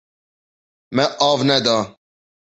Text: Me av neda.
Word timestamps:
Me 0.99 1.05
av 1.29 1.39
neda. 1.51 1.77